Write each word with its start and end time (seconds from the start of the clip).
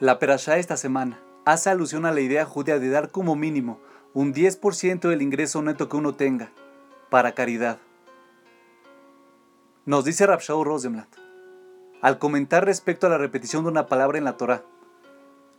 La 0.00 0.20
perashá 0.20 0.58
esta 0.58 0.76
semana 0.76 1.20
hace 1.44 1.70
alusión 1.70 2.06
a 2.06 2.12
la 2.12 2.20
idea 2.20 2.44
judía 2.44 2.78
de 2.78 2.88
dar 2.88 3.10
como 3.10 3.34
mínimo 3.34 3.80
un 4.14 4.32
10% 4.32 5.08
del 5.08 5.22
ingreso 5.22 5.60
neto 5.60 5.88
que 5.88 5.96
uno 5.96 6.14
tenga 6.14 6.52
para 7.10 7.32
caridad. 7.32 7.78
Nos 9.86 10.04
dice 10.04 10.24
Rabshau 10.24 10.62
Rosenblatt, 10.62 11.08
al 12.00 12.20
comentar 12.20 12.64
respecto 12.64 13.08
a 13.08 13.10
la 13.10 13.18
repetición 13.18 13.64
de 13.64 13.70
una 13.70 13.86
palabra 13.88 14.18
en 14.18 14.24
la 14.24 14.36
Torah, 14.36 14.62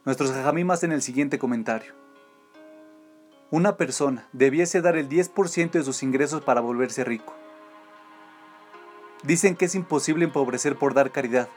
nuestros 0.05 0.31
jajamim 0.31 0.71
hacen 0.71 0.93
el 0.93 1.01
siguiente 1.01 1.37
comentario. 1.37 1.93
Una 3.51 3.75
persona 3.75 4.29
debiese 4.31 4.79
dar 4.79 4.95
el 4.95 5.09
10% 5.09 5.71
de 5.71 5.83
sus 5.83 6.01
ingresos 6.01 6.41
para 6.43 6.61
volverse 6.61 7.03
rico. 7.03 7.35
Dicen 9.23 9.57
que 9.57 9.65
es 9.65 9.75
imposible 9.75 10.23
empobrecer 10.23 10.77
por 10.77 10.93
dar 10.93 11.11
caridad. 11.11 11.49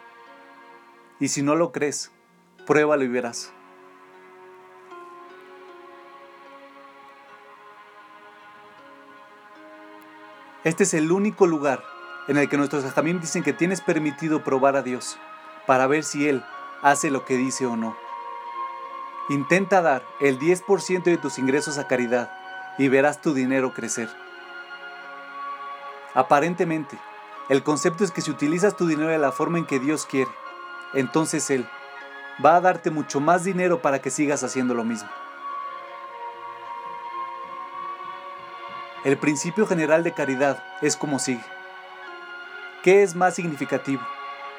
Y 1.21 1.29
si 1.29 1.43
no 1.43 1.55
lo 1.55 1.71
crees, 1.71 2.11
Pruébalo 2.67 3.03
y 3.03 3.09
verás. 3.09 3.53
Este 10.65 10.85
es 10.85 10.95
el 10.95 11.11
único 11.11 11.47
lugar 11.49 11.83
en 12.29 12.37
el 12.37 12.49
que 12.49 12.57
nuestros 12.57 12.85
ajamim 12.85 13.21
dicen 13.21 13.43
que 13.43 13.53
tienes 13.53 13.81
permitido 13.81 14.45
probar 14.45 14.77
a 14.77 14.83
Dios 14.83 15.19
para 15.67 15.89
ver 15.89 16.05
si 16.05 16.29
Él 16.29 16.45
hace 16.83 17.11
lo 17.11 17.25
que 17.25 17.37
dice 17.37 17.67
o 17.67 17.77
no. 17.77 17.97
Intenta 19.29 19.83
dar 19.83 20.05
el 20.21 20.39
10% 20.39 21.03
de 21.03 21.17
tus 21.17 21.39
ingresos 21.39 21.79
a 21.79 21.89
caridad 21.89 22.33
y 22.79 22.87
verás 22.87 23.21
tu 23.21 23.35
dinero 23.35 23.75
crecer. 23.75 24.09
Aparentemente, 26.15 26.97
el 27.49 27.65
concepto 27.65 28.05
es 28.05 28.13
que 28.13 28.21
si 28.21 28.31
utilizas 28.31 28.77
tu 28.77 28.87
dinero 28.87 29.09
de 29.09 29.19
la 29.19 29.33
forma 29.33 29.59
en 29.59 29.67
que 29.67 29.81
Dios 29.81 30.07
quiere, 30.07 30.31
entonces 30.95 31.51
Él 31.51 31.67
va 32.45 32.57
a 32.57 32.61
darte 32.61 32.91
mucho 32.91 33.21
más 33.21 33.45
dinero 33.45 33.83
para 33.83 34.01
que 34.01 34.11
sigas 34.11 34.43
haciendo 34.43 34.75
lo 34.75 34.85
mismo. 34.85 35.09
El 39.05 39.19
principio 39.19 39.67
general 39.67 40.05
de 40.05 40.13
caridad 40.13 40.63
es 40.81 40.97
como 40.97 41.19
sigue. 41.19 41.45
¿Qué 42.83 43.03
es 43.03 43.15
más 43.17 43.35
significativo? 43.35 44.03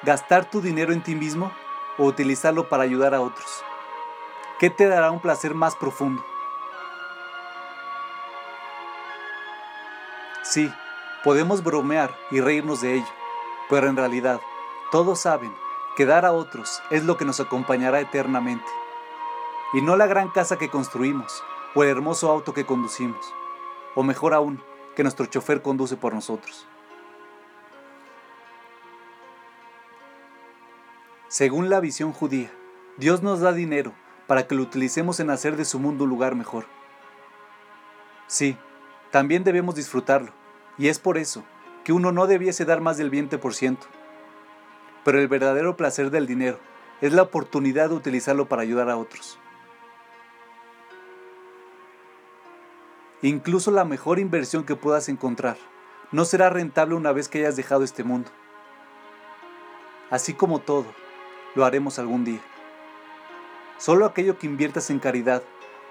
¿Gastar 0.04 0.50
tu 0.50 0.62
dinero 0.62 0.92
en 0.92 1.02
ti 1.02 1.16
mismo 1.16 1.52
o 1.98 2.06
utilizarlo 2.06 2.68
para 2.68 2.84
ayudar 2.84 3.14
a 3.14 3.22
otros? 3.22 3.64
¿Qué 4.60 4.70
te 4.70 4.88
dará 4.88 5.12
un 5.12 5.22
placer 5.22 5.54
más 5.54 5.76
profundo? 5.76 6.24
Sí, 10.42 10.72
podemos 11.24 11.64
bromear 11.64 12.14
y 12.30 12.42
reírnos 12.42 12.82
de 12.82 12.96
ello, 12.96 13.14
pero 13.70 13.88
en 13.88 13.96
realidad 13.96 14.42
todos 14.92 15.22
saben 15.22 15.63
que 15.96 16.06
dar 16.06 16.26
a 16.26 16.32
otros 16.32 16.82
es 16.90 17.04
lo 17.04 17.18
que 17.18 17.26
nos 17.26 17.40
acompañará 17.40 18.00
eternamente, 18.00 18.70
y 19.74 19.82
no 19.82 19.96
la 19.96 20.08
gran 20.08 20.30
casa 20.30 20.58
que 20.58 20.70
construimos 20.70 21.44
o 21.76 21.84
el 21.84 21.90
hermoso 21.90 22.30
auto 22.30 22.54
que 22.54 22.66
conducimos, 22.66 23.26
o 23.96 24.04
mejor 24.04 24.34
aún, 24.34 24.64
que 24.96 25.04
nuestro 25.04 25.26
chofer 25.26 25.62
conduce 25.62 25.98
por 25.98 26.14
nosotros. 26.14 26.68
Según 31.28 31.70
la 31.70 31.80
visión 31.80 32.14
judía, 32.14 32.52
Dios 32.98 33.24
nos 33.24 33.40
da 33.40 33.54
dinero 33.54 33.94
para 34.28 34.48
que 34.48 34.54
lo 34.54 34.62
utilicemos 34.62 35.20
en 35.20 35.32
hacer 35.32 35.58
de 35.58 35.66
su 35.66 35.80
mundo 35.80 36.04
un 36.04 36.12
lugar 36.12 36.36
mejor. 36.36 36.66
Sí, 38.28 38.58
también 39.10 39.44
debemos 39.44 39.76
disfrutarlo, 39.76 40.32
y 40.78 40.90
es 40.90 41.00
por 41.00 41.18
eso 41.18 41.44
que 41.84 41.94
uno 41.94 42.12
no 42.12 42.28
debiese 42.28 42.66
dar 42.66 42.82
más 42.82 42.98
del 42.98 43.12
20%, 43.12 43.78
pero 45.04 45.20
el 45.20 45.28
verdadero 45.28 45.76
placer 45.78 46.10
del 46.12 46.28
dinero 46.28 46.60
es 47.02 47.14
la 47.14 47.24
oportunidad 47.24 47.90
de 47.90 47.96
utilizarlo 47.96 48.48
para 48.48 48.62
ayudar 48.62 48.90
a 48.90 48.98
otros. 48.98 49.38
Incluso 53.22 53.72
la 53.72 53.86
mejor 53.86 54.20
inversión 54.20 54.66
que 54.66 54.76
puedas 54.76 55.08
encontrar 55.10 55.58
no 56.12 56.26
será 56.26 56.50
rentable 56.50 56.96
una 56.96 57.12
vez 57.12 57.30
que 57.30 57.40
hayas 57.40 57.56
dejado 57.56 57.84
este 57.84 58.04
mundo. 58.04 58.30
Así 60.10 60.34
como 60.34 60.60
todo, 60.60 60.86
lo 61.56 61.66
haremos 61.66 62.00
algún 62.00 62.26
día. 62.26 62.42
Solo 63.78 64.06
aquello 64.06 64.38
que 64.38 64.48
inviertas 64.48 64.90
en 64.90 65.00
caridad 65.00 65.42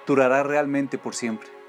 durará 0.06 0.42
realmente 0.42 0.98
por 0.98 1.14
siempre. 1.14 1.61